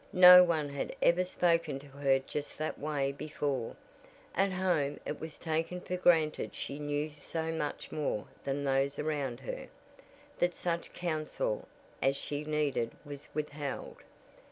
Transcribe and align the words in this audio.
No 0.13 0.43
one 0.43 0.69
had 0.69 0.95
ever 0.99 1.23
spoken 1.23 1.77
to 1.77 1.85
her 1.85 2.17
just 2.17 2.57
that 2.57 2.79
way 2.79 3.11
before 3.11 3.75
at 4.33 4.51
home 4.51 4.99
it 5.05 5.19
was 5.19 5.37
taken 5.37 5.79
for 5.79 5.95
granted 5.95 6.55
she 6.55 6.79
knew 6.79 7.11
so 7.11 7.51
much 7.51 7.91
more 7.91 8.25
than 8.43 8.63
those 8.63 8.97
around 8.97 9.41
her, 9.41 9.67
that 10.39 10.55
such 10.55 10.91
counsel 10.93 11.67
as 12.01 12.15
she 12.15 12.43
needed 12.43 12.93
was 13.05 13.27
withheld. 13.35 13.97